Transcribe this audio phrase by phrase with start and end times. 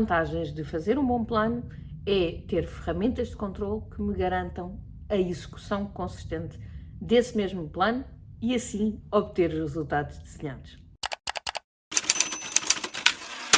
[0.00, 1.62] vantagens de fazer um bom plano
[2.06, 4.80] é ter ferramentas de controle que me garantam
[5.10, 6.58] a execução consistente
[6.98, 8.02] desse mesmo plano
[8.40, 10.78] e assim obter os resultados desenhados.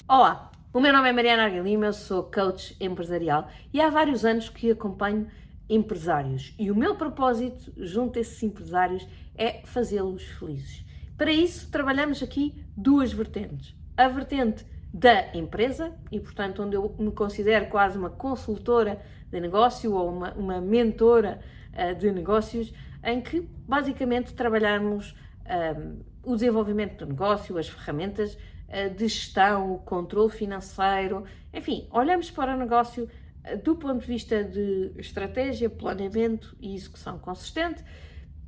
[0.09, 4.49] Olá, o meu nome é Mariana Argalima, eu sou coach empresarial e há vários anos
[4.49, 5.31] que acompanho
[5.71, 9.07] empresários e o meu propósito junto a esses empresários
[9.37, 10.85] é fazê-los felizes.
[11.17, 13.77] Para isso, trabalhamos aqui duas vertentes.
[13.97, 19.95] A vertente da empresa e, portanto, onde eu me considero quase uma consultora de negócio
[19.95, 21.41] ou uma, uma mentora
[21.73, 28.95] uh, de negócios, em que basicamente trabalhamos um, o desenvolvimento do negócio, as ferramentas uh,
[28.95, 33.09] de gestão, o controle financeiro, enfim, olhamos para o negócio
[33.51, 37.83] uh, do ponto de vista de estratégia, planeamento e execução consistente.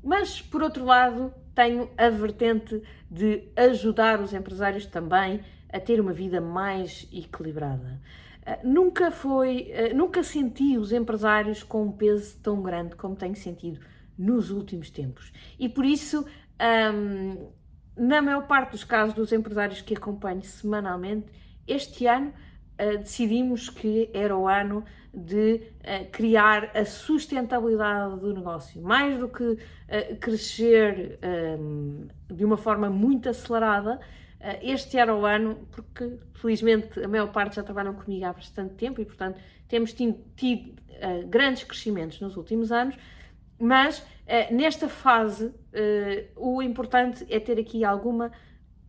[0.03, 5.41] Mas, por outro lado, tenho a vertente de ajudar os empresários também
[5.75, 8.01] a ter uma vida mais equilibrada.
[8.47, 13.35] Uh, nunca foi, uh, nunca senti os empresários com um peso tão grande como tenho
[13.35, 13.81] sentido
[14.17, 15.33] nos últimos tempos.
[15.59, 16.25] E por isso,
[16.95, 17.51] um,
[17.97, 21.27] na maior parte dos casos dos empresários que acompanho semanalmente,
[21.67, 22.33] este ano
[22.81, 28.83] uh, decidimos que era o ano de uh, criar a sustentabilidade do negócio.
[28.83, 29.59] Mais do que uh,
[30.21, 31.19] crescer
[31.59, 34.01] um, de uma forma muito acelerada,
[34.63, 39.01] este era o ano, porque felizmente a maior parte já trabalham comigo há bastante tempo
[39.01, 42.97] e, portanto, temos tido, tido uh, grandes crescimentos nos últimos anos,
[43.59, 45.53] mas uh, nesta fase uh,
[46.37, 48.31] o importante é ter aqui alguma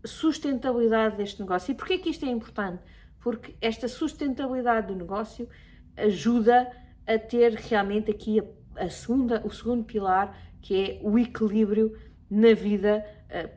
[0.03, 1.71] sustentabilidade deste negócio.
[1.71, 2.83] E porquê que isto é importante?
[3.19, 5.47] Porque esta sustentabilidade do negócio
[5.95, 6.69] ajuda
[7.07, 11.97] a ter realmente aqui a, a segunda, o segundo pilar, que é o equilíbrio
[12.29, 13.05] na vida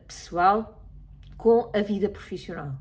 [0.07, 0.78] pessoal
[1.39, 2.75] com a vida profissional.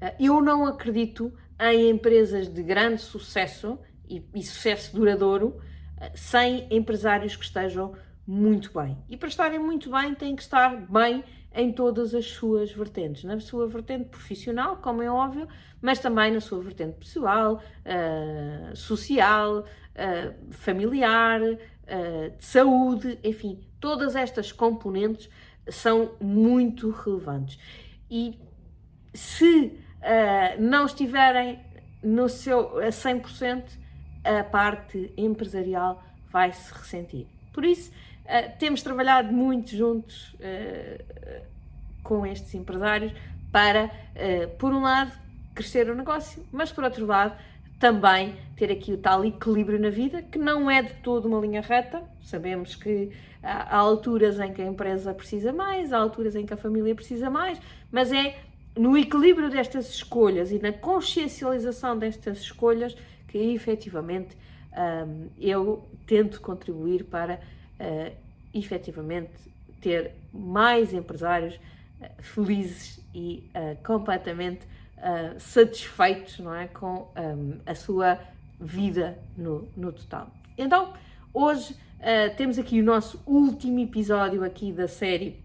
[0.00, 3.76] Ah, eu não acredito em empresas de grande sucesso
[4.08, 5.60] e, e sucesso duradouro
[6.00, 7.94] ah, sem empresários que estejam
[8.24, 8.96] muito bem.
[9.08, 13.40] E para estarem muito bem, têm que estar bem em todas as suas vertentes, na
[13.40, 15.48] sua vertente profissional, como é óbvio,
[15.80, 24.14] mas também na sua vertente pessoal, uh, social, uh, familiar, uh, de saúde, enfim, todas
[24.14, 25.28] estas componentes
[25.68, 27.58] são muito relevantes
[28.10, 28.38] e
[29.14, 31.60] se uh, não estiverem
[32.02, 33.64] no seu a 100%,
[34.24, 37.26] a parte empresarial vai se ressentir.
[37.52, 41.42] Por isso, uh, temos trabalhado muito juntos uh,
[42.02, 43.12] com estes empresários
[43.50, 43.90] para,
[44.58, 45.12] por um lado,
[45.54, 47.34] crescer o negócio, mas por outro lado,
[47.78, 51.60] também ter aqui o tal equilíbrio na vida, que não é de todo uma linha
[51.60, 52.02] reta.
[52.22, 53.10] Sabemos que
[53.42, 57.30] há alturas em que a empresa precisa mais, há alturas em que a família precisa
[57.30, 58.36] mais, mas é
[58.76, 62.96] no equilíbrio destas escolhas e na consciencialização destas escolhas
[63.28, 64.36] que efetivamente
[65.06, 68.12] um, eu tento contribuir para uh,
[68.54, 69.32] efetivamente
[69.80, 73.50] ter mais empresários uh, felizes e
[73.84, 74.66] completamente
[74.98, 78.18] uh, satisfeitos não é, com um, a sua
[78.60, 80.30] vida no, no total.
[80.56, 80.92] Então,
[81.32, 85.42] hoje uh, temos aqui o nosso último episódio aqui da série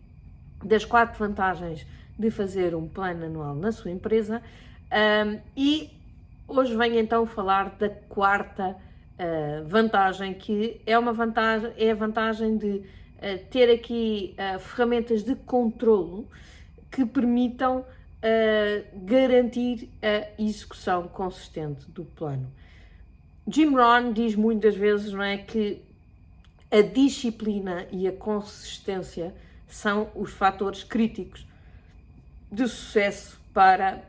[0.64, 1.86] das quatro vantagens
[2.18, 4.42] de fazer um plano anual na sua empresa
[5.26, 5.90] um, e
[6.48, 12.58] hoje venho então falar da quarta uh, vantagem que é uma vantagem é a vantagem
[12.58, 16.30] de uh, ter aqui ferramentas de controlo
[16.90, 17.84] que permitam
[19.04, 22.52] garantir a execução consistente do plano.
[23.48, 25.82] Jim Rohn diz muitas vezes não é, que
[26.72, 29.36] a disciplina e a consistência
[29.68, 31.46] são os fatores críticos
[32.52, 34.04] de sucesso para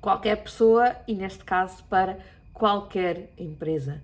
[0.00, 2.18] qualquer pessoa e, neste caso, para
[2.52, 4.02] qualquer empresa.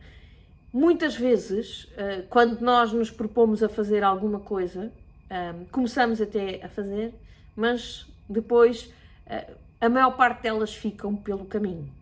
[0.72, 4.92] Muitas vezes, eh, quando nós nos propomos a fazer alguma coisa,
[5.30, 7.14] eh, começamos até a fazer,
[7.54, 8.92] mas depois
[9.26, 11.92] eh, a maior parte delas ficam pelo caminho.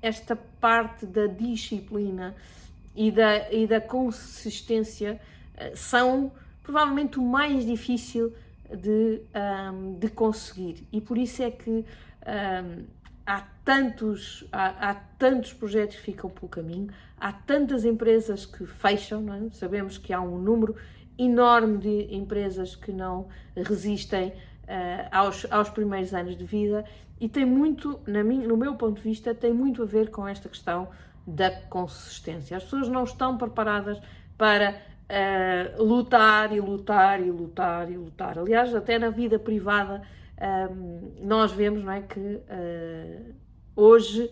[0.00, 2.34] Esta parte da disciplina
[2.94, 5.20] e da, e da consistência
[5.56, 6.32] eh, são
[6.62, 8.32] provavelmente o mais difícil
[8.70, 9.20] de,
[9.72, 12.84] um, de conseguir e por isso é que um,
[13.26, 16.88] há tantos, há, há, tantos projetos que ficam pelo caminho,
[17.18, 19.50] há tantas empresas que fecham, é?
[19.50, 20.76] sabemos que há um número
[21.18, 24.32] enorme de empresas que não resistem
[24.64, 26.84] uh, aos, aos primeiros anos de vida
[27.20, 30.48] e tem muito, na no meu ponto de vista, tem muito a ver com esta
[30.48, 30.88] questão
[31.26, 32.56] da consistência.
[32.56, 34.00] As pessoas não estão preparadas
[34.36, 38.38] para uh, lutar e lutar e lutar e lutar.
[38.38, 40.02] Aliás, até na vida privada
[40.40, 43.34] um, ehm, nós vemos não é, que uh,
[43.76, 44.30] hoje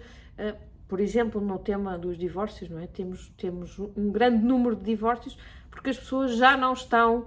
[0.91, 2.87] por exemplo, no tema dos divórcios, não é?
[2.88, 5.38] Temos, temos um grande número de divórcios
[5.71, 7.27] porque as pessoas já não estão uh,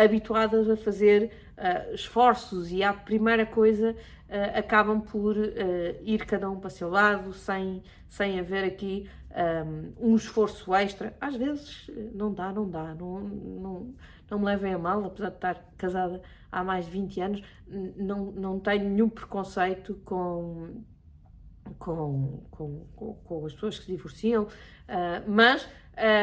[0.00, 5.36] habituadas a fazer uh, esforços e a primeira coisa uh, acabam por
[6.02, 9.08] ir cada um para seu lado sem, sem haver aqui
[10.00, 11.14] um, um, esforço extra.
[11.20, 13.94] Às vezes não dá, não dá, não, não,
[14.28, 16.20] não me levem a mal, apesar de estar casada
[16.50, 17.42] há mais de 20 anos,
[17.96, 20.82] não, não tenho nenhum preconceito com
[21.78, 24.48] com, com, com, com, as pessoas que se divorciam, uh,
[25.26, 25.66] mas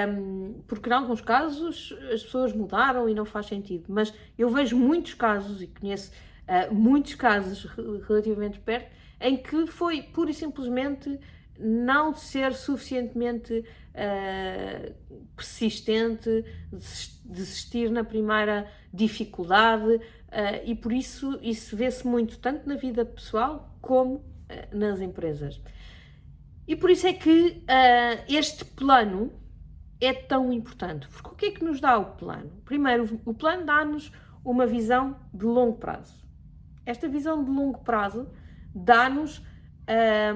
[0.09, 3.85] um, porque em alguns casos as pessoas mudaram e não faz sentido.
[3.89, 7.65] Mas eu vejo muitos casos e conheço uh, muitos casos
[8.07, 11.19] relativamente perto em que foi pura e simplesmente
[11.59, 13.63] não ser suficientemente
[13.93, 14.93] uh,
[15.35, 16.45] persistente,
[17.25, 20.01] desistir na primeira dificuldade, uh,
[20.63, 24.23] e por isso isso vê-se muito tanto na vida pessoal como
[24.71, 25.61] nas empresas.
[26.67, 27.63] E por isso é que
[28.27, 29.31] este plano
[29.99, 31.07] é tão importante?
[31.07, 32.51] Porque o que é que nos dá o plano?
[32.65, 34.11] Primeiro, o plano dá-nos
[34.43, 36.25] uma visão de longo prazo.
[36.85, 38.29] Esta visão de longo prazo
[38.73, 39.39] dá-nos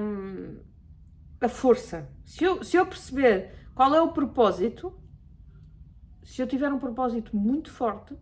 [0.00, 0.58] hum,
[1.40, 2.10] a força.
[2.24, 4.92] Se eu, se eu perceber qual é o propósito,
[6.22, 8.16] se eu tiver um propósito muito forte,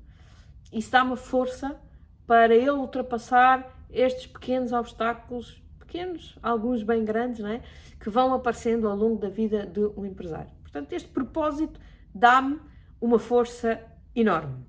[0.72, 1.80] isso dá-me força
[2.26, 5.60] para eu ultrapassar estes pequenos obstáculos,
[5.90, 7.60] pequenos, alguns bem grandes, não é?
[7.98, 10.50] que vão aparecendo ao longo da vida de um empresário.
[10.62, 11.80] Portanto, este propósito
[12.14, 12.60] dá-me
[13.00, 13.82] uma força
[14.14, 14.64] enorme.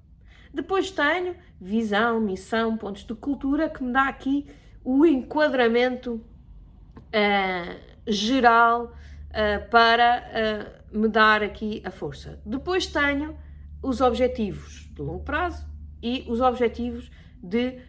[0.52, 4.48] Depois tenho visão, missão, pontos de cultura que me dá aqui
[4.84, 12.42] o enquadramento uh, geral uh, para uh, me dar aqui a força.
[12.44, 13.38] Depois tenho
[13.82, 15.66] os objetivos de longo prazo
[16.02, 17.10] e os objetivos
[17.42, 17.80] de,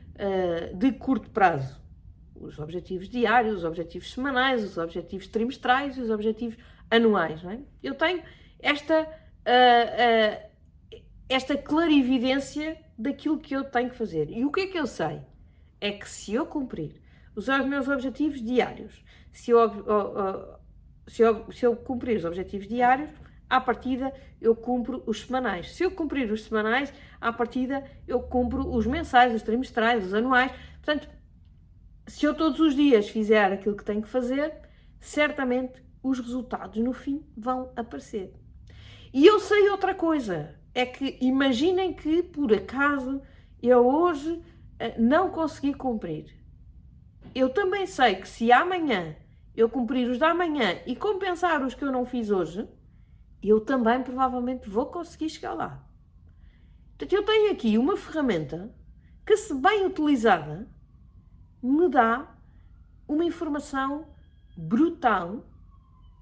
[0.74, 1.81] de curto prazo.
[2.42, 6.56] Os objetivos diários, os objetivos semanais, os objetivos trimestrais e os objetivos
[6.90, 7.42] anuais.
[7.44, 7.58] É?
[7.82, 8.22] Eu tenho
[8.58, 9.04] esta, uh,
[10.94, 14.28] uh, esta clarividência daquilo que eu tenho que fazer.
[14.30, 15.20] E o que é que eu sei?
[15.80, 17.00] É que se eu cumprir
[17.34, 19.02] os meus objetivos diários,
[19.32, 20.58] se eu, uh,
[21.06, 23.10] se eu, se eu cumprir os objetivos diários,
[23.48, 25.74] à partida eu cumpro os semanais.
[25.74, 30.50] Se eu cumprir os semanais, à partida eu cumpro os mensais, os trimestrais, os anuais.
[30.82, 31.08] Portanto,
[32.06, 34.52] se eu todos os dias fizer aquilo que tenho que fazer,
[35.00, 38.34] certamente os resultados no fim vão aparecer.
[39.12, 43.20] E eu sei outra coisa, é que imaginem que por acaso
[43.62, 44.42] eu hoje
[44.78, 46.34] eh, não consegui cumprir.
[47.34, 49.16] Eu também sei que se amanhã
[49.54, 52.66] eu cumprir os da manhã e compensar os que eu não fiz hoje,
[53.42, 55.86] eu também provavelmente vou conseguir chegar lá.
[56.90, 58.74] Portanto, eu tenho aqui uma ferramenta
[59.26, 60.68] que, se bem utilizada,
[61.62, 62.28] me dá
[63.06, 64.06] uma informação
[64.56, 65.44] brutal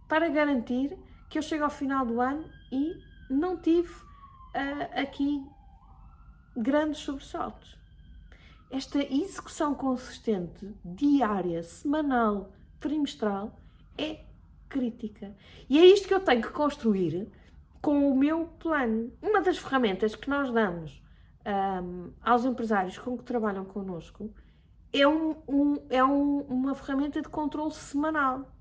[0.08, 0.96] para garantir
[1.28, 2.94] que eu chego ao final do ano e
[3.30, 5.42] não tive uh, aqui
[6.56, 7.78] grandes sobressaltos.
[8.70, 13.58] Esta execução consistente, diária, semanal, trimestral,
[13.96, 14.24] é
[14.68, 15.34] crítica.
[15.68, 17.28] E é isto que eu tenho que construir
[17.80, 19.12] com o meu plano.
[19.20, 21.02] Uma das ferramentas que nós damos
[21.82, 24.32] um, aos empresários com que trabalham connosco
[24.92, 28.52] é, um, um é um, uma ferramenta de controle semanal.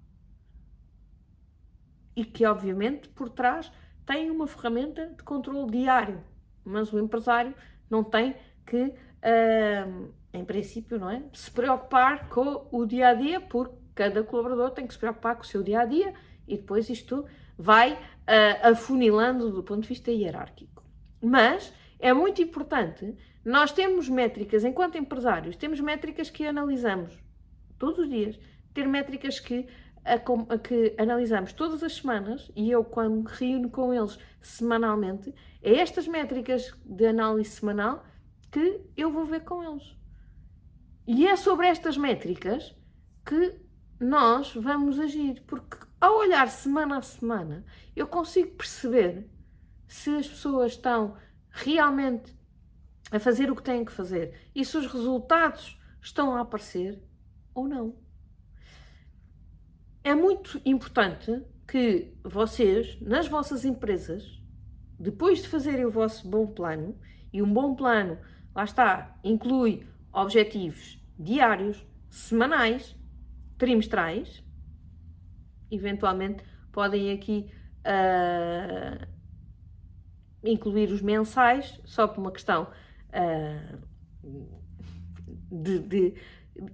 [2.16, 3.72] E que, obviamente, por trás
[4.06, 6.24] tem uma ferramenta de controle diário,
[6.66, 7.54] mas o empresário
[7.90, 8.94] não tem que,
[10.34, 14.88] em princípio, não é, se preocupar com o dia a dia, porque cada colaborador tem
[14.88, 16.14] que se preocupar com o seu dia a dia
[16.48, 17.26] e depois isto
[17.58, 20.84] vai uh, afunilando do ponto de vista hierárquico.
[21.22, 27.18] Mas é muito importante, nós temos métricas, enquanto empresários, temos métricas que analisamos
[27.78, 28.40] todos os dias,
[28.74, 29.68] ter métricas que
[30.04, 36.08] a, que analisamos todas as semanas e eu, quando reúno com eles semanalmente, é estas
[36.08, 38.04] métricas de análise semanal
[38.52, 39.96] que eu vou ver com eles.
[41.08, 42.76] E é sobre estas métricas
[43.26, 43.56] que
[44.00, 47.66] nós vamos agir, porque ao olhar semana a semana,
[47.96, 49.30] eu consigo perceber
[49.88, 51.18] se as pessoas estão
[51.50, 52.39] realmente
[53.12, 54.34] a fazer o que têm que fazer.
[54.54, 57.02] E se os resultados estão a aparecer
[57.54, 57.96] ou não.
[60.04, 64.42] É muito importante que vocês, nas vossas empresas,
[65.00, 66.98] depois de fazerem o vosso bom plano,
[67.32, 68.18] e um bom plano,
[68.56, 72.96] lá está, inclui objetivos diários, semanais,
[73.58, 74.44] trimestrais,
[75.70, 77.52] eventualmente podem aqui
[77.82, 79.06] uh,
[80.44, 82.70] incluir os mensais, só por uma questão
[83.14, 83.80] uh,
[85.52, 86.14] de, de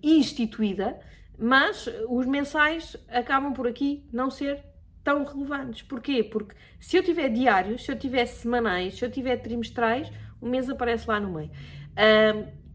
[0.01, 0.99] instituída,
[1.37, 4.63] mas os mensais acabam por aqui não ser
[5.03, 5.83] tão relevantes.
[5.83, 6.23] Porquê?
[6.23, 10.11] Porque se eu tiver diários, se eu tiver semanais, se eu tiver trimestrais,
[10.41, 11.51] o mês aparece lá no meio.
[11.97, 12.65] Um,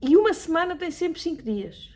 [0.00, 1.90] e uma semana tem sempre 5 dias.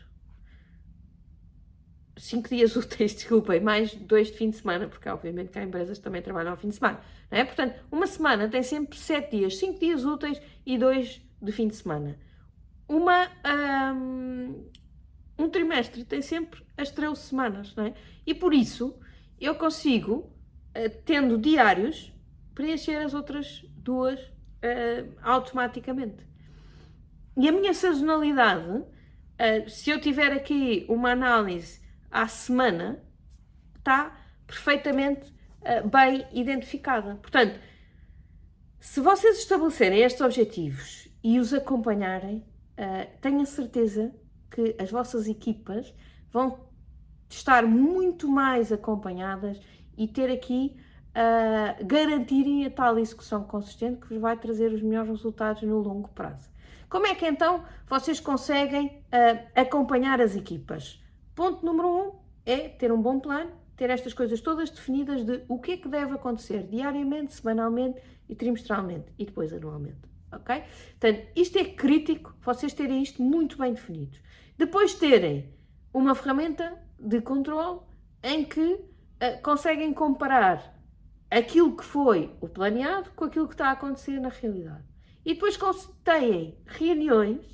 [2.17, 5.97] 5 dias úteis, desculpem, mais dois de fim de semana, porque obviamente que há empresas
[5.97, 6.99] que também trabalham ao fim de semana.
[7.29, 7.43] Não é?
[7.43, 11.75] Portanto, uma semana tem sempre 7 dias, 5 dias úteis e dois de fim de
[11.75, 12.17] semana.
[12.87, 13.27] Uma,
[13.95, 14.65] um,
[15.39, 17.93] um trimestre tem sempre as 13 semanas, não é?
[18.25, 18.99] E por isso
[19.39, 20.31] eu consigo,
[20.73, 22.13] eh, tendo diários,
[22.53, 26.25] preencher as outras duas uh, automaticamente.
[27.35, 31.80] E a minha sazonalidade, uh, se eu tiver aqui uma análise
[32.11, 33.01] à semana,
[33.77, 34.15] está
[34.45, 37.15] perfeitamente uh, bem identificada.
[37.15, 37.59] Portanto,
[38.79, 42.43] se vocês estabelecerem estes objetivos e os acompanharem,
[42.77, 44.13] uh, certeza
[44.49, 45.93] que as vossas equipas
[46.29, 46.69] vão
[47.29, 49.59] estar muito mais acompanhadas
[49.97, 50.75] e ter aqui
[51.11, 56.09] uh, garantirem a tal execução consistente que vos vai trazer os melhores resultados no longo
[56.09, 56.49] prazo.
[56.89, 61.00] Como é que então vocês conseguem uh, acompanhar as equipas?
[61.35, 62.11] Ponto número um
[62.45, 65.87] é ter um bom plano, ter estas coisas todas definidas de o que é que
[65.87, 69.99] deve acontecer diariamente, semanalmente e trimestralmente e depois anualmente.
[70.31, 70.63] Ok?
[70.99, 74.17] Portanto, isto é crítico, vocês terem isto muito bem definido.
[74.57, 75.53] Depois terem
[75.93, 77.79] uma ferramenta de controle
[78.23, 80.77] em que uh, conseguem comparar
[81.29, 84.83] aquilo que foi o planeado com aquilo que está a acontecer na realidade.
[85.25, 85.57] E depois
[86.03, 87.45] têm reuniões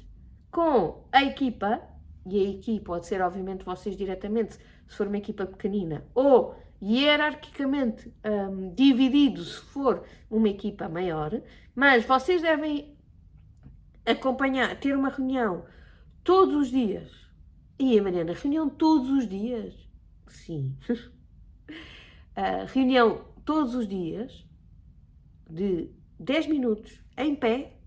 [0.51, 1.81] com a equipa,
[2.29, 8.13] e a equipa pode ser, obviamente, vocês diretamente, se for uma equipa pequenina, ou hierarquicamente
[8.23, 11.41] um, dividido se for uma equipa maior,
[11.75, 12.95] mas vocês devem
[14.05, 15.65] acompanhar, ter uma reunião
[16.23, 17.11] todos os dias.
[17.79, 19.73] E a Mariana, reunião todos os dias?
[20.27, 20.75] Sim.
[20.89, 24.45] uh, reunião todos os dias,
[25.49, 27.77] de 10 minutos, em pé,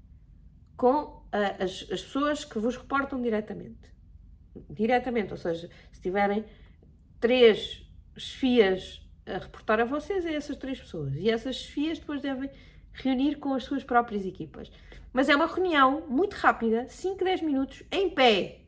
[0.77, 3.91] com uh, as, as pessoas que vos reportam diretamente.
[4.69, 6.45] Diretamente, ou seja, se tiverem
[7.21, 11.15] três chefias a reportar a vocês, é essas três pessoas.
[11.15, 12.51] E essas chefias depois devem
[12.93, 14.71] reunir com as suas próprias equipas.
[15.13, 18.61] Mas é uma reunião muito rápida, 5, 10 minutos, em pé.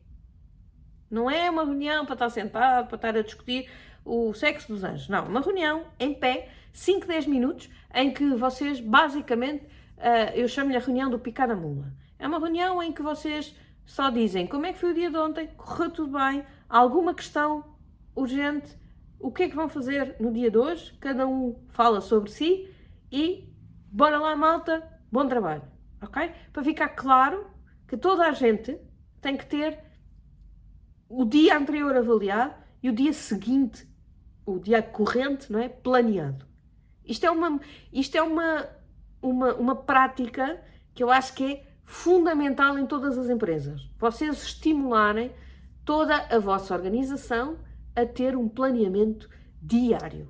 [1.11, 3.69] Não é uma reunião para estar sentado, para estar a discutir
[4.05, 5.09] o sexo dos anjos.
[5.09, 9.65] Não, uma reunião em pé, 5, 10 minutos, em que vocês basicamente,
[9.99, 11.93] uh, eu chamo-lhe a reunião do picar a mula.
[12.19, 15.17] É uma reunião em que vocês só dizem como é que foi o dia de
[15.17, 17.77] ontem, correu tudo bem, alguma questão
[18.15, 18.77] urgente,
[19.19, 22.69] o que é que vão fazer no dia de hoje, cada um fala sobre si
[23.11, 23.49] e
[23.91, 25.63] bora lá malta, bom trabalho,
[26.01, 26.33] ok?
[26.53, 27.47] Para ficar claro
[27.87, 28.79] que toda a gente
[29.21, 29.79] tem que ter
[31.09, 33.87] o dia anterior avaliado e o dia seguinte
[34.45, 35.69] o dia corrente, não é?
[35.69, 36.47] Planeado.
[37.05, 37.61] Isto é uma,
[37.93, 38.69] isto é uma,
[39.21, 40.61] uma, uma prática
[40.95, 43.89] que eu acho que é fundamental em todas as empresas.
[43.99, 45.33] Vocês estimularem
[45.85, 47.59] toda a vossa organização
[47.95, 49.29] a ter um planeamento
[49.61, 50.29] diário.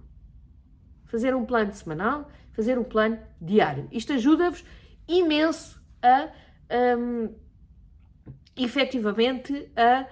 [1.04, 3.88] Fazer um plano semanal, fazer um plano diário.
[3.92, 4.64] Isto ajuda-vos
[5.06, 6.28] imenso a
[6.99, 7.35] um,
[8.56, 10.06] efetivamente a, a,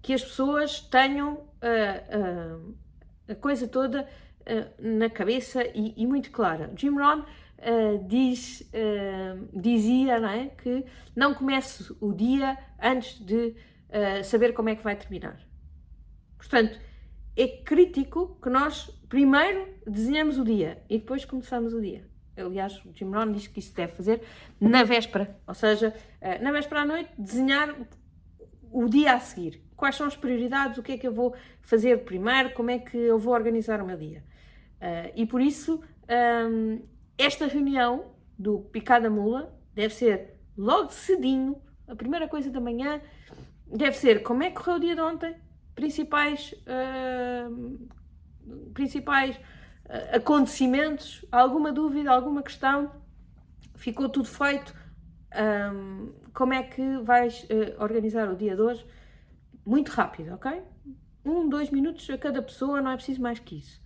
[0.00, 4.08] que as pessoas tenham a, a coisa toda
[4.78, 6.72] na cabeça e, e, muito clara.
[6.76, 7.22] Jim Rohn
[7.62, 13.54] uh, diz, uh, dizia não é, que não comece o dia antes de
[14.24, 15.38] saber como é que vai terminar.
[16.38, 16.80] Portanto,
[17.36, 22.08] é crítico que nós primeiro desenhamos o dia e depois começamos o dia.
[22.34, 24.22] Aliás, o Jim Rohn diz que isso deve fazer
[24.58, 25.94] na véspera, ou seja,
[26.40, 27.76] na véspera à noite, desenhar
[28.72, 32.04] o dia a seguir quais são as prioridades, o que é que eu vou fazer
[32.04, 34.22] primeiro, como é que eu vou organizar o meu dia.
[34.80, 35.82] Uh, e por isso,
[36.48, 36.80] um,
[37.16, 43.00] esta reunião do Picada Mula deve ser logo cedinho, a primeira coisa da manhã,
[43.66, 45.34] deve ser como é que correu o dia de ontem,
[45.74, 47.88] principais, uh,
[48.74, 52.92] principais uh, acontecimentos, alguma dúvida, alguma questão,
[53.74, 54.74] ficou tudo feito,
[55.74, 58.86] um, como é que vais uh, organizar o dia de hoje?
[59.64, 60.62] muito rápido, ok?
[61.24, 63.81] Um, dois minutos a cada pessoa, não é preciso mais que isso.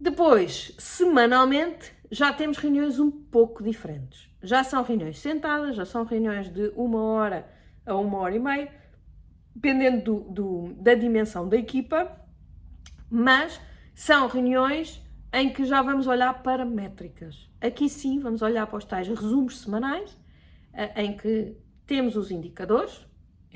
[0.00, 4.28] Depois, semanalmente, já temos reuniões um pouco diferentes.
[4.42, 7.48] Já são reuniões sentadas, já são reuniões de uma hora
[7.84, 8.72] a uma hora e meia,
[9.54, 12.10] dependendo do, do, da dimensão da equipa,
[13.10, 13.60] mas
[13.94, 15.02] são reuniões
[15.32, 17.50] em que já vamos olhar para métricas.
[17.60, 20.16] Aqui sim, vamos olhar para os tais resumos semanais,
[20.72, 23.06] eh, em que temos os indicadores,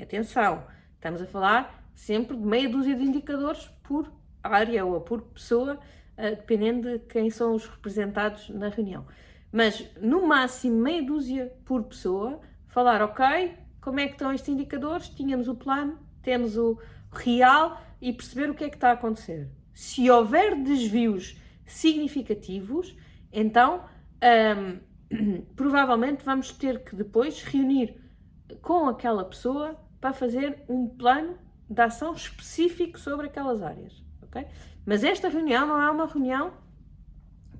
[0.01, 0.63] Atenção,
[0.95, 4.11] Estamos a falar sempre de meia dúzia de indicadores por
[4.43, 5.79] área ou por pessoa,
[6.17, 9.05] dependendo de quem são os representados na reunião.
[9.51, 15.09] Mas no máximo meia dúzia por pessoa, falar, ok, como é que estão estes indicadores?
[15.09, 16.79] Tínhamos o plano, temos o
[17.11, 19.49] real e perceber o que é que está a acontecer.
[19.73, 22.95] Se houver desvios significativos,
[23.31, 23.85] então
[25.11, 27.95] um, provavelmente vamos ter que depois reunir
[28.61, 31.37] com aquela pessoa para fazer um plano
[31.69, 34.03] de ação específico sobre aquelas áreas.
[34.23, 34.45] Okay?
[34.85, 36.53] Mas esta reunião não é uma reunião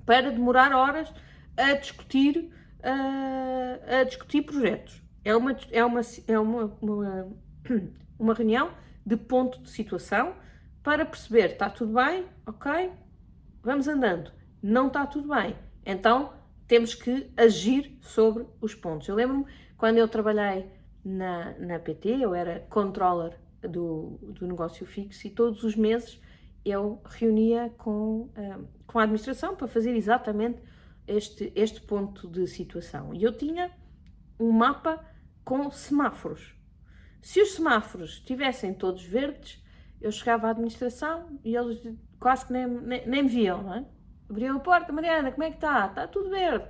[0.04, 1.12] para demorar horas
[1.56, 5.02] a discutir, uh, a discutir projetos.
[5.24, 7.28] É uma, é uma, é uma, uma,
[8.18, 8.70] uma reunião
[9.04, 10.34] de ponto de situação
[10.82, 12.92] para perceber está tudo bem, ok,
[13.62, 14.30] vamos andando.
[14.62, 16.32] Não está tudo bem, então
[16.68, 19.08] temos que agir sobre os pontos.
[19.08, 20.66] Eu lembro-me quando eu trabalhei
[21.04, 26.20] na, na PT, eu era controller do, do negócio fixo e todos os meses
[26.70, 30.60] eu reunia com, uh, com a administração para fazer exatamente
[31.06, 33.14] este, este ponto de situação.
[33.14, 33.70] E eu tinha
[34.38, 35.04] um mapa
[35.44, 36.54] com semáforos.
[37.22, 39.62] Se os semáforos estivessem todos verdes,
[40.00, 41.82] eu chegava à administração e eles
[42.18, 43.84] quase que nem, nem, nem me viam, não é?
[44.28, 45.86] Abriam a porta, Mariana, como é que está?
[45.86, 46.68] Está tudo verde.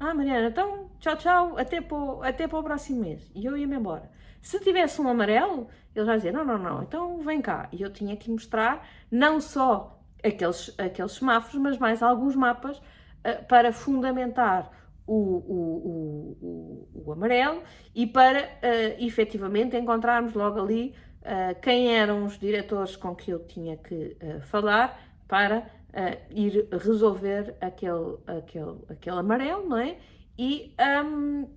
[0.00, 3.30] Ah, Mariana, então tchau, tchau, até para, o, até para o próximo mês.
[3.34, 4.10] E eu ia-me embora.
[4.40, 7.68] Se tivesse um amarelo, eles já diziam, não, não, não, então vem cá.
[7.70, 13.44] E eu tinha que mostrar não só aqueles, aqueles semáforos, mas mais alguns mapas uh,
[13.46, 14.70] para fundamentar
[15.06, 17.62] o, o, o, o, amarelo
[17.94, 23.40] e para uh, efetivamente encontrarmos logo ali uh, quem eram os diretores com que eu
[23.40, 29.98] tinha que uh, falar para uh, ir resolver aquele, aquele, aquele amarelo, não é?
[30.38, 30.74] E,
[31.04, 31.48] um,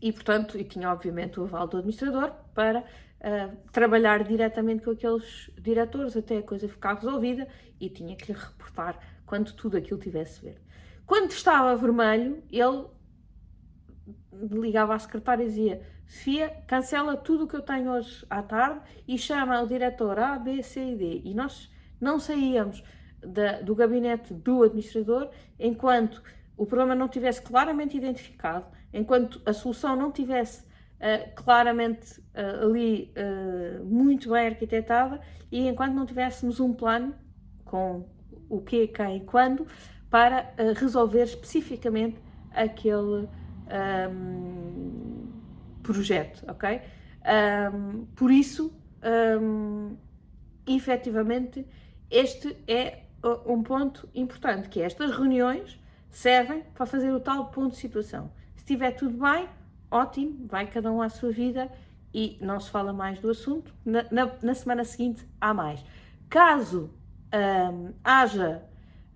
[0.00, 2.84] e portanto, e tinha obviamente o aval do administrador para
[3.72, 7.48] trabalhar diretamente com aqueles diretores até a coisa ficar resolvida
[7.80, 10.60] e tinha que lhe reportar quando tudo aquilo tivesse verde.
[11.06, 12.86] Quando estava vermelho, ele
[14.32, 18.80] ligava à secretária e dizia: Sofia, cancela tudo o que eu tenho hoje à tarde
[19.06, 21.22] e chama o diretor A, B, C e D.
[21.24, 22.82] E nós não saíamos
[23.26, 26.22] da, do gabinete do administrador enquanto
[26.56, 33.12] o problema não tivesse claramente identificado, enquanto a solução não tivesse uh, claramente uh, ali
[33.16, 37.14] uh, muito bem arquitetada e enquanto não tivéssemos um plano
[37.64, 38.08] com
[38.48, 39.66] o que, quem e quando
[40.10, 42.20] para resolver especificamente
[42.52, 43.28] aquele
[44.10, 45.32] um,
[45.82, 46.80] projeto, ok?
[47.72, 48.72] Um, por isso,
[49.40, 49.96] um,
[50.66, 51.66] efetivamente,
[52.10, 53.03] este é
[53.46, 58.30] um ponto importante, que é estas reuniões servem para fazer o tal ponto de situação.
[58.54, 59.48] Se estiver tudo bem,
[59.90, 61.70] ótimo, vai cada um à sua vida
[62.12, 63.74] e não se fala mais do assunto.
[63.84, 65.84] Na, na, na semana seguinte há mais.
[66.28, 66.90] Caso
[67.34, 68.62] um, haja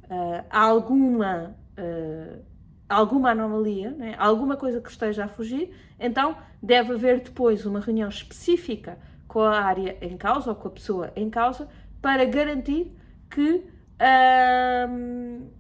[0.05, 2.45] uh, alguma, uh,
[2.89, 4.15] alguma anomalia, né?
[4.19, 9.61] alguma coisa que esteja a fugir, então deve haver depois uma reunião específica com a
[9.61, 11.69] área em causa ou com a pessoa em causa
[12.03, 12.97] para garantir
[13.31, 13.65] que
[14.01, 15.51] uh,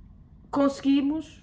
[0.51, 1.43] conseguimos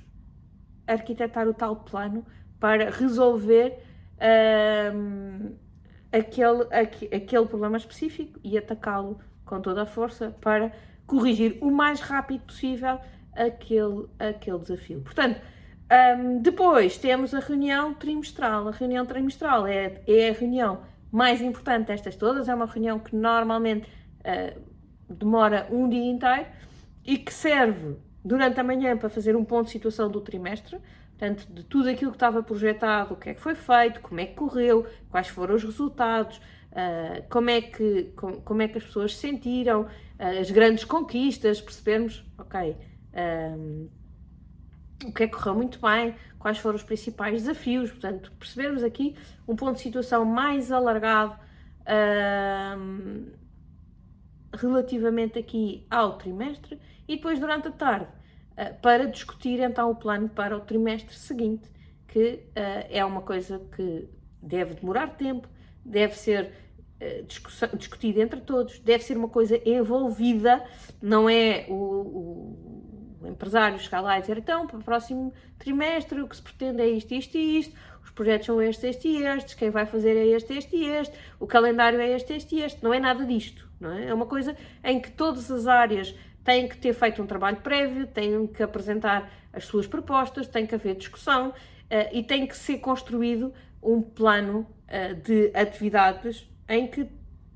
[0.88, 2.26] arquitetar o tal plano
[2.60, 3.80] para resolver
[4.18, 5.56] uh,
[6.12, 6.64] aquele,
[7.16, 10.72] aquele problema específico e atacá-lo com toda a força para
[11.06, 13.00] corrigir o mais rápido possível
[13.36, 15.02] aquele, aquele desafio.
[15.02, 15.40] Portanto,
[16.18, 18.68] um, depois temos a reunião trimestral.
[18.68, 20.82] A reunião trimestral é, é a reunião
[21.12, 23.88] mais importante destas todas, é uma reunião que normalmente
[24.22, 24.60] uh,
[25.08, 26.48] demora um dia inteiro
[27.06, 31.46] e que serve durante a manhã para fazer um ponto de situação do trimestre, portanto,
[31.54, 34.34] de tudo aquilo que estava projetado, o que é que foi feito, como é que
[34.34, 36.38] correu, quais foram os resultados,
[36.72, 38.12] uh, como, é que,
[38.44, 42.76] como, é que as pessoas se sentiram, uh, as grandes conquistas, percebermos, ok,
[43.58, 43.88] um,
[45.06, 49.16] o que é que correu muito bem, quais foram os principais desafios, portanto, percebermos aqui
[49.48, 51.38] um ponto de situação mais alargado
[54.56, 58.08] relativamente aqui ao trimestre e depois durante a tarde
[58.52, 61.70] uh, para discutir então o plano para o trimestre seguinte,
[62.08, 64.10] que uh, é uma coisa que
[64.42, 65.48] deve demorar tempo,
[65.84, 66.52] deve ser
[66.98, 67.26] eh,
[67.78, 70.64] discutida entre todos, deve ser uma coisa envolvida,
[71.02, 71.74] não é o,
[73.22, 76.82] o, empresário chegar lá e dizer então, para o próximo trimestre o que se pretende
[76.82, 80.16] é isto, isto e isto, os projetos são estes, este e estes, quem vai fazer
[80.16, 83.26] é este, este e este, o calendário é este, este e este, não é nada
[83.26, 84.06] disto, não é?
[84.06, 88.06] É uma coisa em que todas as áreas têm que ter feito um trabalho prévio,
[88.06, 91.54] têm que apresentar as suas propostas, tem que haver discussão uh,
[92.12, 97.10] e tem que ser construído um plano uh, de atividades em que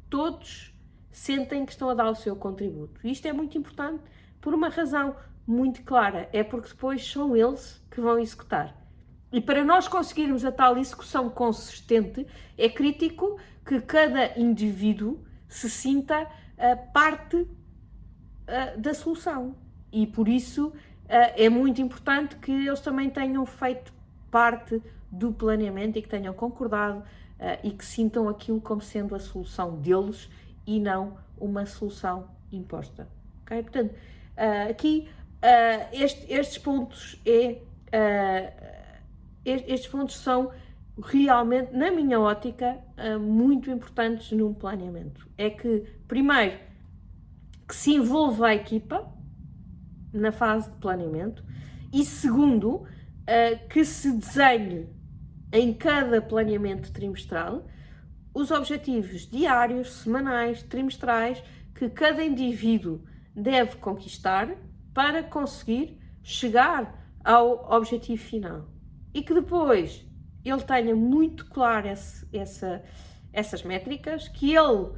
[0.10, 0.74] todos
[1.12, 3.00] sentem que estão a dar o seu contributo.
[3.06, 4.02] Isto é muito importante
[4.42, 8.80] por uma razão muito clara: é porque depois são eles que vão executar.
[9.32, 12.26] E para nós conseguirmos a tal execução consistente,
[12.58, 17.48] é crítico que cada indivíduo se sinta uh, parte uh,
[18.78, 19.56] da solução.
[19.92, 20.74] E por isso uh,
[21.08, 23.94] é muito importante que eles também tenham feito
[24.32, 27.04] parte do planeamento e que tenham concordado
[27.64, 30.30] e que sintam aquilo como sendo a solução deles
[30.68, 33.08] e não uma solução imposta.
[33.44, 33.64] Okay?
[33.64, 33.96] Portanto,
[34.70, 35.10] aqui
[35.94, 37.60] este, estes pontos é
[39.46, 40.52] estes pontos são
[41.02, 45.28] realmente, na minha ótica, ah, muito importantes num planeamento.
[45.38, 46.58] É que, primeiro,
[47.68, 49.12] que se envolva a equipa
[50.12, 51.44] na fase de planeamento
[51.94, 52.86] e, segundo,
[53.28, 54.88] ah, que se desenhe
[55.52, 57.66] em cada planeamento trimestral
[58.34, 63.02] os objetivos diários, semanais, trimestrais que cada indivíduo
[63.36, 64.56] deve conquistar
[64.94, 68.79] para conseguir chegar ao objetivo final
[69.14, 70.06] e que depois
[70.44, 72.84] ele tenha muito claro esse, essa,
[73.34, 74.94] essas métricas, que ele, uh,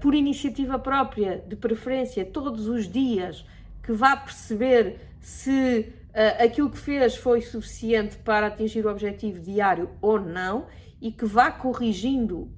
[0.00, 3.44] por iniciativa própria, de preferência, todos os dias,
[3.82, 9.90] que vá perceber se uh, aquilo que fez foi suficiente para atingir o objetivo diário
[10.00, 10.66] ou não
[11.00, 12.50] e que vá corrigindo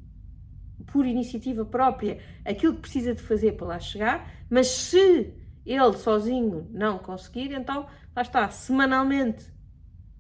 [0.87, 6.69] por iniciativa própria aquilo que precisa de fazer para lá chegar, mas se ele sozinho
[6.71, 9.54] não conseguir, então lá está, semanalmente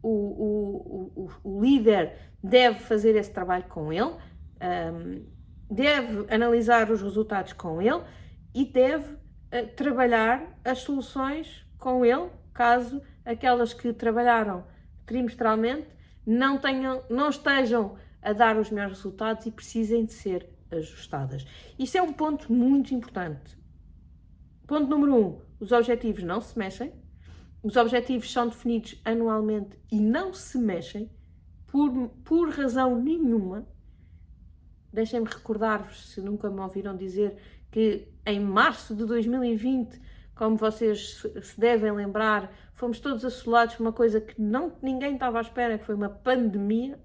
[0.04, 2.12] o, o, o, o líder
[2.42, 5.24] deve fazer esse trabalho com ele, um,
[5.70, 8.02] deve analisar os resultados com ele
[8.54, 14.64] e deve uh, trabalhar as soluções com ele, caso aquelas que trabalharam
[15.06, 15.88] trimestralmente
[16.26, 21.46] não, tenham, não estejam a dar os melhores resultados e precisem de ser ajustadas.
[21.78, 23.56] Isso é um ponto muito importante.
[24.66, 26.92] Ponto número um: os objetivos não se mexem.
[27.64, 31.10] Os objetivos são definidos anualmente e não se mexem
[31.66, 33.66] por, por razão nenhuma.
[34.92, 37.38] Deixem-me recordar-vos, se nunca me ouviram dizer,
[37.70, 39.98] que em março de 2020,
[40.34, 45.38] como vocês se devem lembrar, fomos todos assolados por uma coisa que não, ninguém estava
[45.38, 47.00] à espera, que foi uma pandemia,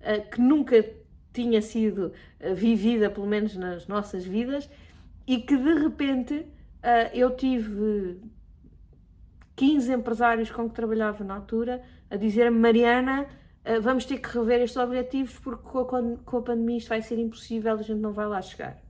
[0.00, 0.84] eh, que nunca
[1.32, 4.68] tinha sido eh, vivida, pelo menos nas nossas vidas,
[5.28, 6.44] e que de repente
[6.82, 8.20] eh, eu tive
[9.56, 13.26] 15 empresários com que trabalhava na altura a dizer Mariana,
[13.64, 17.02] eh, vamos ter que rever estes objetivos porque com a, com a pandemia isto vai
[17.02, 18.82] ser impossível, a gente não vai lá chegar.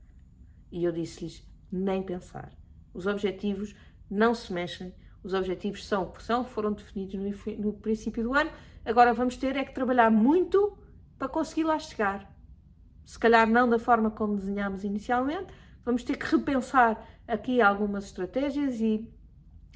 [0.70, 2.52] E eu disse-lhes, nem pensar.
[2.94, 3.74] Os objetivos
[4.10, 8.34] não se mexem, os objetivos são o que são, foram definidos no, no princípio do
[8.34, 8.50] ano,
[8.84, 10.76] agora vamos ter é que trabalhar muito
[11.18, 12.30] para conseguir lá chegar.
[13.04, 15.52] Se calhar não da forma como desenhámos inicialmente,
[15.84, 19.08] vamos ter que repensar aqui algumas estratégias e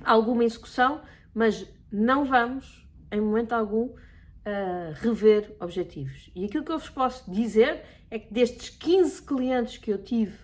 [0.05, 1.03] alguma execução,
[1.35, 6.31] mas não vamos, em momento algum, uh, rever objetivos.
[6.35, 10.39] E aquilo que eu vos posso dizer é que destes 15 clientes que eu tive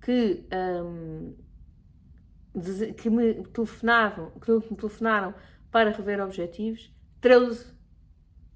[0.00, 0.46] que,
[0.82, 1.34] um,
[2.96, 5.34] que me telefonavam, que me telefonaram
[5.70, 7.78] para rever objetivos, 13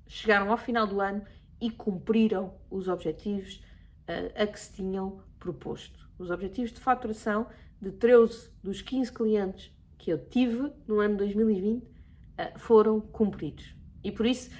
[0.07, 1.25] chegaram ao final do ano
[1.61, 3.63] e cumpriram os objetivos
[4.09, 6.09] uh, a que se tinham proposto.
[6.19, 7.49] Os objetivos de faturação
[7.81, 11.87] de 13 dos 15 clientes que eu tive no ano 2020
[12.37, 13.73] eh, foram cumpridos.
[14.03, 14.51] E por isso,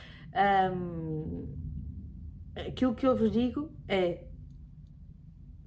[0.73, 1.53] um,
[2.55, 4.25] aquilo que eu vos digo é: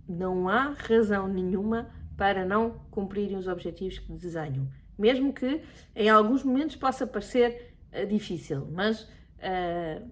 [0.07, 4.65] não há razão nenhuma para não cumprirem os objetivos que desenham.
[4.97, 5.61] Mesmo que
[5.93, 10.09] em alguns momentos possa parecer uh, difícil, mas uh,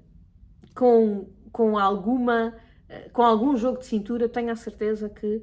[0.75, 2.49] com, com, alguma,
[2.89, 5.41] uh, com algum jogo de cintura, tenho a certeza que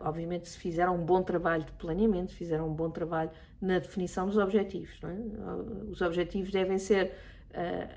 [0.00, 4.26] obviamente, se fizeram um bom trabalho de planeamento, se fizeram um bom trabalho na definição
[4.26, 4.90] dos objetivos.
[5.02, 5.06] É?
[5.40, 5.56] Ah,
[5.90, 7.12] os objetivos devem ser
[7.50, 7.94] uh,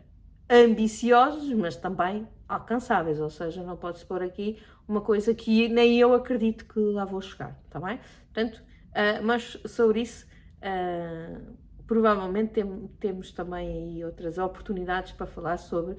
[0.50, 6.14] ambiciosos, mas também alcançáveis, ou seja, não pode-se pôr aqui uma coisa que nem eu
[6.14, 8.00] acredito que lá vou chegar, está bem?
[8.34, 10.26] Portanto, uh, mas sobre isso,
[10.60, 15.98] uh, provavelmente tem, temos também aí outras oportunidades para falar sobre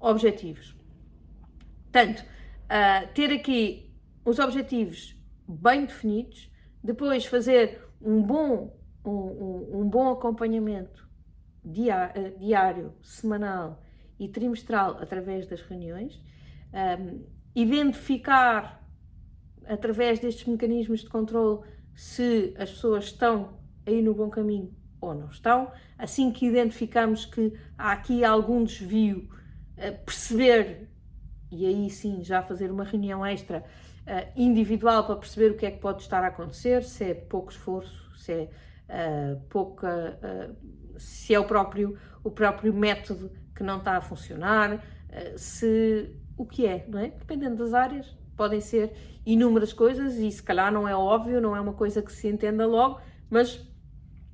[0.00, 0.76] objetivos.
[1.84, 2.22] Portanto,
[3.14, 3.87] ter aqui
[4.24, 5.16] os objetivos
[5.48, 6.50] bem definidos,
[6.82, 11.08] depois fazer um bom, um, um, bom acompanhamento
[11.64, 13.82] diário, eh, diário, semanal
[14.18, 16.22] e trimestral através das reuniões,
[16.72, 18.86] um, identificar
[19.66, 25.28] através destes mecanismos de controle se as pessoas estão aí no bom caminho ou não
[25.28, 25.72] estão.
[25.96, 29.28] Assim que identificamos que há aqui algum desvio,
[29.76, 30.88] eh, perceber
[31.50, 33.64] e aí sim já fazer uma reunião extra
[34.36, 38.16] individual para perceber o que é que pode estar a acontecer, se é pouco esforço,
[38.16, 38.48] se é
[38.88, 44.82] uh, pouca, uh, se é o próprio, o próprio método que não está a funcionar,
[45.36, 47.08] se o que é, não é?
[47.08, 48.92] Dependendo das áreas, podem ser
[49.26, 52.64] inúmeras coisas e se calhar não é óbvio, não é uma coisa que se entenda
[52.66, 53.66] logo, mas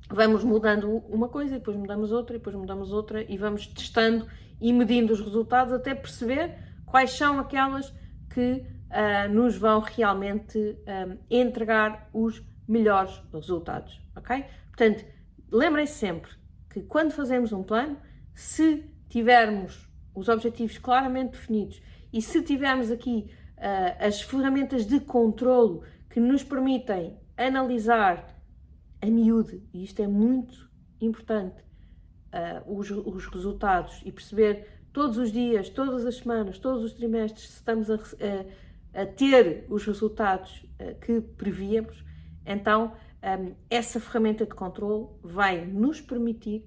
[0.09, 4.27] vamos mudando uma coisa, depois mudamos outra, depois mudamos outra e vamos testando
[4.61, 7.93] e medindo os resultados até perceber quais são aquelas
[8.33, 8.63] que
[8.95, 14.45] uh, nos vão realmente um, entregar os melhores resultados, ok?
[14.67, 15.05] Portanto,
[15.51, 16.31] lembrem-se sempre
[16.69, 17.97] que quando fazemos um plano,
[18.33, 21.81] se tivermos os objetivos claramente definidos
[22.11, 28.33] e se tivermos aqui uh, as ferramentas de controlo que nos permitem analisar
[29.01, 30.69] a miúde, e isto é muito
[31.01, 31.61] importante,
[32.33, 37.49] uh, os, os, resultados e perceber todos os dias, todas as semanas, todos os trimestres,
[37.49, 38.45] se estamos a, a,
[38.95, 42.03] a ter os resultados uh, que prevíamos,
[42.45, 42.93] então
[43.25, 46.63] um, essa ferramenta de controle vai nos permitir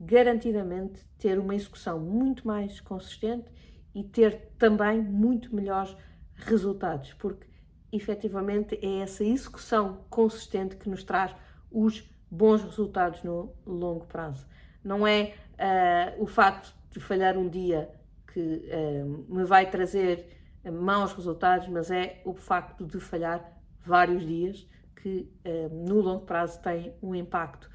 [0.00, 3.50] garantidamente ter uma execução muito mais consistente
[3.94, 5.96] e ter também muito melhores
[6.34, 7.46] resultados, porque
[7.90, 11.34] efetivamente é essa execução consistente que nos traz
[11.70, 14.46] os bons resultados no longo prazo.
[14.84, 17.90] Não é uh, o facto de falhar um dia
[18.32, 20.28] que uh, me vai trazer
[20.70, 23.52] maus resultados, mas é o facto de falhar
[23.84, 27.70] vários dias que uh, no longo prazo tem um impacto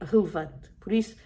[0.00, 0.70] relevante.
[0.80, 1.16] Por isso,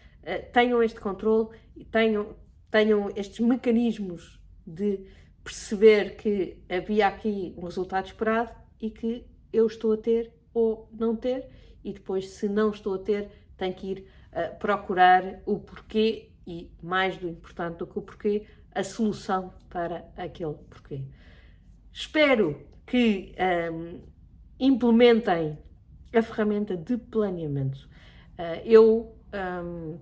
[0.52, 2.36] tenham este controle e tenham,
[2.70, 5.06] tenham estes mecanismos de
[5.42, 11.14] perceber que havia aqui um resultado esperado e que eu estou a ter ou não
[11.14, 11.48] ter
[11.84, 16.68] e depois, se não estou a ter, tenho que ir uh, procurar o porquê e,
[16.82, 21.02] mais do importante do que o porquê, a solução para aquele porquê.
[21.92, 23.34] Espero que
[23.72, 24.00] um,
[24.60, 25.58] implementem
[26.14, 27.88] a ferramenta de planeamento.
[28.38, 29.16] Uh, eu
[29.64, 29.98] um,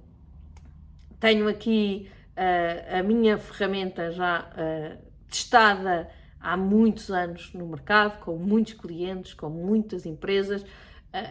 [1.21, 6.11] tenho aqui uh, a minha ferramenta já uh, testada
[6.41, 10.65] há muitos anos no mercado, com muitos clientes, com muitas empresas.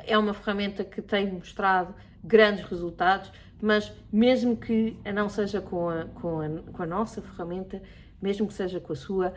[0.07, 3.29] É uma ferramenta que tem mostrado grandes resultados,
[3.63, 7.81] mas mesmo que não seja com a, com a, com a nossa ferramenta,
[8.21, 9.33] mesmo que seja com a sua,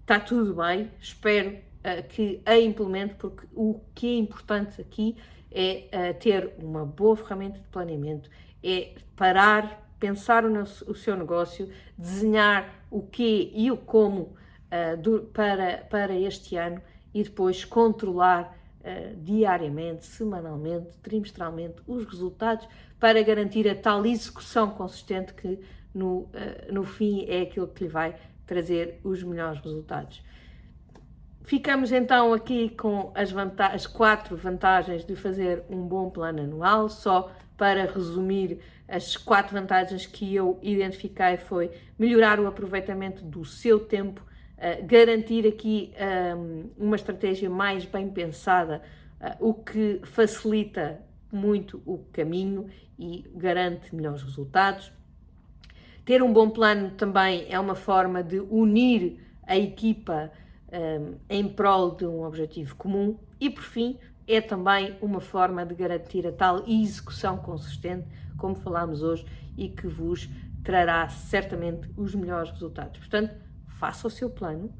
[0.00, 0.90] está tudo bem.
[0.98, 5.18] Espero uh, que a implemente, porque o que é importante aqui
[5.52, 8.30] é uh, ter uma boa ferramenta de planeamento,
[8.64, 14.34] é parar, pensar o, nosso, o seu negócio, desenhar o que e o como
[14.72, 16.80] uh, do, para, para este ano
[17.12, 25.34] e depois controlar uh, diariamente, semanalmente, trimestralmente os resultados para garantir a tal execução consistente
[25.34, 25.58] que
[25.94, 26.30] no, uh,
[26.72, 28.14] no fim é aquilo que lhe vai
[28.46, 30.22] trazer os melhores resultados.
[31.42, 33.34] Ficamos então aqui com as,
[33.72, 36.88] as, quatro vantagens de fazer um bom plano anual.
[36.88, 43.80] Só para resumir, as quatro vantagens que eu identifiquei foi melhorar o aproveitamento do seu
[43.80, 44.24] tempo,
[44.86, 45.92] garantir aqui
[46.36, 48.82] um, uma estratégia mais bem pensada,
[49.20, 51.00] uh, o que facilita
[51.32, 52.68] muito o caminho
[52.98, 54.92] e garante melhores resultados.
[56.04, 60.30] Ter um bom plano também é uma forma de unir a equipa
[60.72, 65.74] um, em prol de um objetivo comum e, por fim, é também uma forma de
[65.74, 69.24] garantir a tal execução consistente, como falámos hoje,
[69.56, 70.28] e que vos
[70.62, 72.98] trará certamente os melhores resultados.
[72.98, 73.34] Portanto,
[73.80, 74.70] faça o seu plano